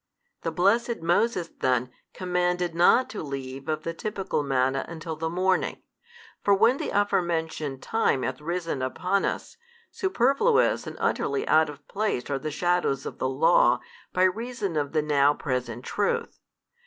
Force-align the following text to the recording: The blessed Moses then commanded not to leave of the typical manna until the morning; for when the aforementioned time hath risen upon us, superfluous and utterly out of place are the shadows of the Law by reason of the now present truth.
The 0.41 0.49
blessed 0.51 1.03
Moses 1.03 1.49
then 1.59 1.91
commanded 2.11 2.73
not 2.73 3.07
to 3.11 3.21
leave 3.21 3.69
of 3.69 3.83
the 3.83 3.93
typical 3.93 4.41
manna 4.41 4.83
until 4.87 5.15
the 5.15 5.29
morning; 5.29 5.83
for 6.43 6.55
when 6.55 6.77
the 6.77 6.89
aforementioned 6.89 7.83
time 7.83 8.23
hath 8.23 8.41
risen 8.41 8.81
upon 8.81 9.25
us, 9.25 9.57
superfluous 9.91 10.87
and 10.87 10.97
utterly 10.99 11.47
out 11.47 11.69
of 11.69 11.87
place 11.87 12.31
are 12.31 12.39
the 12.39 12.49
shadows 12.49 13.05
of 13.05 13.19
the 13.19 13.29
Law 13.29 13.79
by 14.11 14.23
reason 14.23 14.75
of 14.75 14.93
the 14.93 15.03
now 15.03 15.35
present 15.35 15.85
truth. 15.85 16.39